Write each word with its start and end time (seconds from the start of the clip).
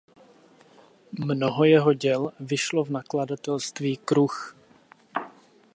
Mnoho 1.13 1.63
jeho 1.65 1.93
děl 1.93 2.31
vyšlo 2.39 2.83
v 2.83 2.89
nakladatelství 2.89 3.97
Kruh. 3.97 4.55